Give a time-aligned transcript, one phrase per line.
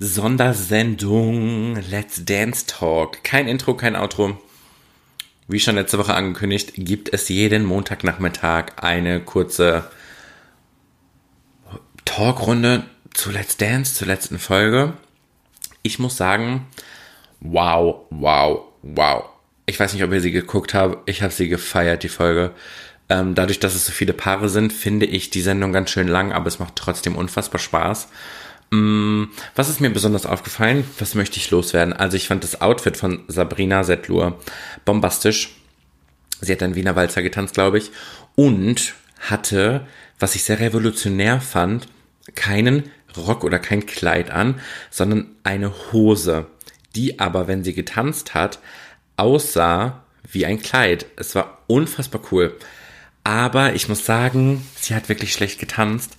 [0.00, 3.24] Sondersendung Let's Dance Talk.
[3.24, 4.38] Kein Intro, kein Outro.
[5.48, 9.90] Wie schon letzte Woche angekündigt, gibt es jeden Montagnachmittag eine kurze
[12.04, 14.92] Talkrunde zu Let's Dance, zur letzten Folge.
[15.82, 16.68] Ich muss sagen,
[17.40, 19.24] wow, wow, wow.
[19.66, 21.08] Ich weiß nicht, ob ihr sie geguckt habt.
[21.10, 22.52] Ich habe sie gefeiert, die Folge.
[23.08, 26.32] Ähm, dadurch, dass es so viele Paare sind, finde ich die Sendung ganz schön lang,
[26.32, 28.08] aber es macht trotzdem unfassbar Spaß.
[28.70, 29.24] Mm,
[29.54, 30.84] was ist mir besonders aufgefallen?
[30.98, 31.92] Was möchte ich loswerden?
[31.92, 34.38] Also ich fand das Outfit von Sabrina Settlur
[34.84, 35.56] bombastisch.
[36.40, 37.90] Sie hat einen Wiener Walzer getanzt, glaube ich.
[38.34, 39.86] Und hatte,
[40.18, 41.88] was ich sehr revolutionär fand,
[42.34, 44.60] keinen Rock oder kein Kleid an,
[44.90, 46.46] sondern eine Hose,
[46.94, 48.58] die aber, wenn sie getanzt hat,
[49.16, 51.06] aussah wie ein Kleid.
[51.16, 52.56] Es war unfassbar cool.
[53.24, 56.16] Aber ich muss sagen, sie hat wirklich schlecht getanzt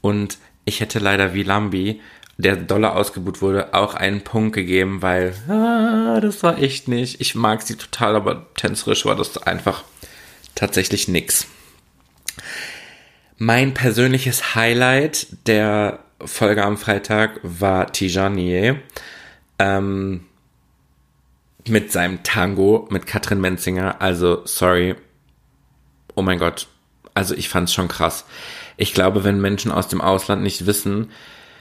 [0.00, 2.00] und ich hätte leider wie Lambi,
[2.36, 7.20] der doller ausgebucht wurde, auch einen Punkt gegeben, weil ah, das war echt nicht.
[7.20, 9.84] Ich mag sie total, aber tänzerisch war das einfach
[10.54, 11.46] tatsächlich nix.
[13.36, 18.80] Mein persönliches Highlight der Folge am Freitag war Tijanier
[19.58, 20.26] ähm,
[21.66, 24.00] mit seinem Tango mit Katrin Menzinger.
[24.00, 24.94] Also, sorry.
[26.14, 26.68] Oh mein Gott.
[27.14, 28.24] Also, ich fand's schon krass
[28.80, 31.10] ich glaube, wenn Menschen aus dem Ausland nicht wissen,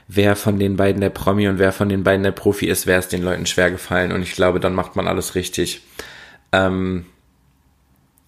[0.07, 2.99] wer von den beiden der Promi und wer von den beiden der Profi ist, wäre
[2.99, 4.13] es den Leuten schwer gefallen.
[4.13, 5.81] Und ich glaube, dann macht man alles richtig.
[6.53, 7.05] Ähm,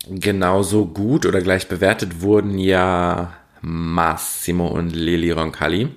[0.09, 5.88] genauso gut oder gleich bewertet wurden ja Massimo und Lili Roncalli.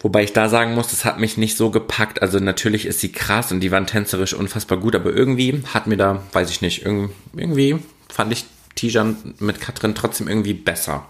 [0.00, 2.20] Wobei ich da sagen muss, das hat mich nicht so gepackt.
[2.20, 5.96] Also natürlich ist sie krass und die waren tänzerisch unfassbar gut, aber irgendwie hat mir
[5.96, 7.78] da, weiß ich nicht, irgendwie
[8.10, 11.06] fand ich Tijan mit Katrin trotzdem irgendwie besser.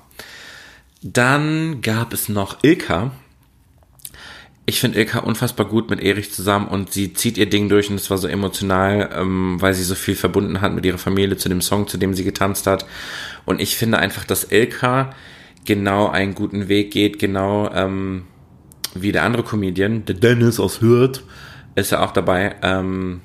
[1.12, 3.12] Dann gab es noch Ilka.
[4.64, 7.94] Ich finde Ilka unfassbar gut mit Erich zusammen und sie zieht ihr Ding durch und
[7.94, 11.48] es war so emotional, ähm, weil sie so viel verbunden hat mit ihrer Familie zu
[11.48, 12.86] dem Song, zu dem sie getanzt hat.
[13.45, 15.14] Und ich finde einfach, dass Ilka
[15.64, 18.24] genau einen guten Weg geht, genau ähm,
[18.95, 21.22] wie der andere Comedian, der Dennis aus Hürth,
[21.77, 23.20] ist ja auch dabei, ähm,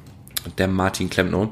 [0.59, 1.51] der Martin Klempno.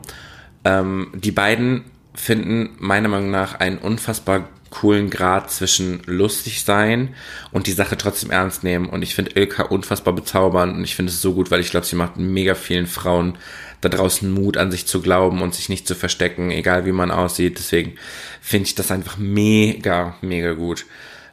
[0.63, 7.15] Ähm, die beiden finden meiner Meinung nach einen unfassbar coolen Grad zwischen lustig sein
[7.51, 8.87] und die Sache trotzdem ernst nehmen.
[8.87, 11.85] Und ich finde Ilka unfassbar bezaubernd und ich finde es so gut, weil ich glaube,
[11.85, 13.37] sie macht mega vielen Frauen
[13.81, 17.11] da draußen Mut an sich zu glauben und sich nicht zu verstecken, egal wie man
[17.11, 17.59] aussieht.
[17.59, 17.95] Deswegen
[18.41, 20.85] finde ich das einfach mega, mega gut.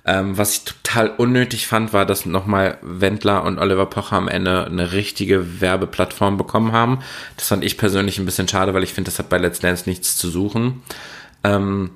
[0.09, 4.65] Ähm, was ich total unnötig fand, war, dass nochmal Wendler und Oliver Pocher am Ende
[4.65, 7.01] eine richtige Werbeplattform bekommen haben.
[7.37, 9.89] Das fand ich persönlich ein bisschen schade, weil ich finde, das hat bei Let's Dance
[9.89, 10.83] nichts zu suchen.
[11.43, 11.91] Ähm,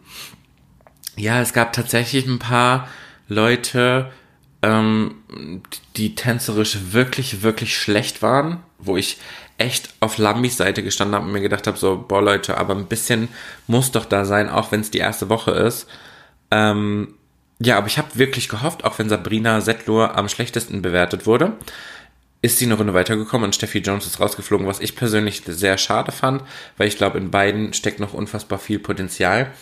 [1.21, 2.89] ja, es gab tatsächlich ein paar
[3.29, 4.11] Leute,
[4.63, 5.17] ähm,
[5.97, 9.19] die tänzerisch wirklich, wirklich schlecht waren, wo ich
[9.59, 12.87] echt auf Lambis Seite gestanden habe und mir gedacht habe, so, boah Leute, aber ein
[12.87, 13.29] bisschen
[13.67, 15.87] muss doch da sein, auch wenn es die erste Woche ist.
[16.51, 17.15] Ähm,
[17.59, 21.53] ja, aber ich habe wirklich gehofft, auch wenn Sabrina Settlur am schlechtesten bewertet wurde,
[22.41, 26.11] ist sie eine Runde weitergekommen und Steffi Jones ist rausgeflogen, was ich persönlich sehr schade
[26.11, 26.43] fand,
[26.79, 29.53] weil ich glaube, in beiden steckt noch unfassbar viel Potenzial.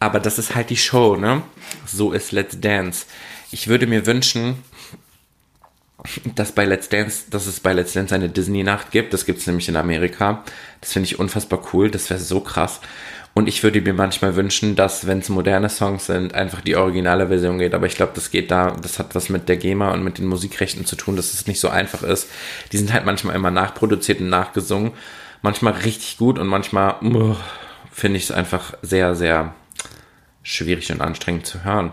[0.00, 1.42] Aber das ist halt die Show, ne?
[1.86, 3.04] So ist Let's Dance.
[3.52, 4.64] Ich würde mir wünschen,
[6.34, 9.12] dass bei Let's Dance, dass es bei Let's Dance eine Disney-Nacht gibt.
[9.12, 10.42] Das gibt es nämlich in Amerika.
[10.80, 11.90] Das finde ich unfassbar cool.
[11.90, 12.80] Das wäre so krass.
[13.34, 17.28] Und ich würde mir manchmal wünschen, dass, wenn es moderne Songs sind, einfach die originale
[17.28, 17.74] Version geht.
[17.74, 20.26] Aber ich glaube, das geht da, das hat was mit der GEMA und mit den
[20.26, 22.28] Musikrechten zu tun, dass es nicht so einfach ist.
[22.72, 24.92] Die sind halt manchmal immer nachproduziert und nachgesungen.
[25.42, 26.96] Manchmal richtig gut und manchmal
[27.92, 29.54] finde ich es einfach sehr, sehr
[30.42, 31.92] schwierig und anstrengend zu hören.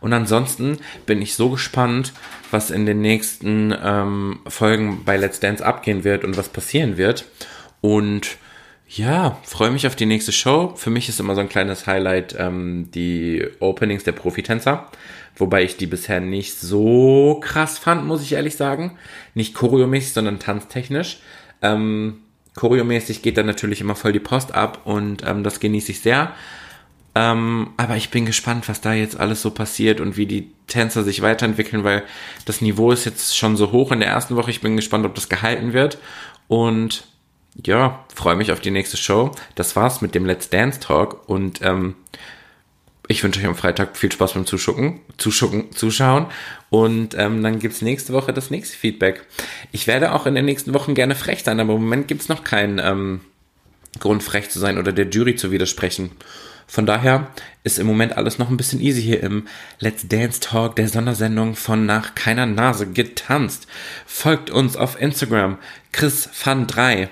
[0.00, 2.12] Und ansonsten bin ich so gespannt,
[2.50, 7.26] was in den nächsten ähm, Folgen bei Let's Dance abgehen wird und was passieren wird.
[7.80, 8.38] Und
[8.88, 10.72] ja, freue mich auf die nächste Show.
[10.74, 14.88] Für mich ist immer so ein kleines Highlight ähm, die Openings der Profitänzer,
[15.36, 18.98] wobei ich die bisher nicht so krass fand, muss ich ehrlich sagen.
[19.34, 21.18] Nicht choreomäßig, sondern tanztechnisch.
[21.62, 22.22] Ähm,
[22.56, 26.32] choreomäßig geht dann natürlich immer voll die Post ab und ähm, das genieße ich sehr.
[27.14, 31.02] Ähm, aber ich bin gespannt, was da jetzt alles so passiert und wie die Tänzer
[31.02, 32.04] sich weiterentwickeln, weil
[32.44, 34.50] das Niveau ist jetzt schon so hoch in der ersten Woche.
[34.50, 35.98] Ich bin gespannt, ob das gehalten wird.
[36.46, 37.04] Und
[37.64, 39.32] ja, freue mich auf die nächste Show.
[39.54, 41.96] Das war's mit dem Let's Dance Talk und ähm,
[43.08, 46.26] ich wünsche euch am Freitag viel Spaß beim Zuschucken, Zuschucken, Zuschauen
[46.70, 49.26] und ähm, dann gibt's nächste Woche das nächste Feedback.
[49.72, 52.44] Ich werde auch in den nächsten Wochen gerne frech sein, aber im Moment gibt's noch
[52.44, 53.20] keinen ähm,
[53.98, 56.12] Grund frech zu sein oder der Jury zu widersprechen.
[56.70, 57.26] Von daher
[57.64, 59.48] ist im Moment alles noch ein bisschen easy hier im
[59.80, 63.66] Let's Dance Talk der Sondersendung von Nach keiner Nase getanzt.
[64.06, 65.58] Folgt uns auf Instagram
[65.92, 67.08] chrisfan3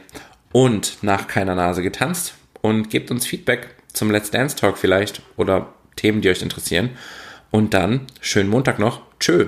[0.53, 5.75] und Nach keiner Nase getanzt und gebt uns Feedback zum Let's Dance Talk vielleicht oder
[5.97, 6.91] Themen, die euch interessieren.
[7.51, 9.01] Und dann schönen Montag noch.
[9.19, 9.47] Tschö.